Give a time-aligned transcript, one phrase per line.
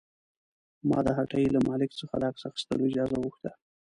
[0.87, 3.51] ما د هټۍ له مالک څخه د عکس اخیستلو اجازه وغوښته.